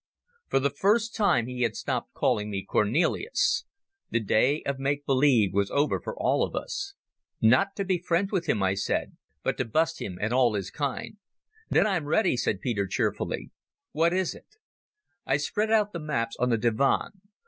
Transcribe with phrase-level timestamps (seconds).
[0.47, 3.65] For the first time he had stopped calling me "Cornelis".
[4.09, 6.95] The day of make believe was over for all of us.
[7.39, 10.71] "Not to be friends with him," I said, "but to bust him and all his
[10.71, 11.17] kind."
[11.69, 13.51] "Then I'm ready," said Peter cheerfully.
[13.91, 14.55] "What is it?"
[15.27, 17.21] I spread out the maps on the divan.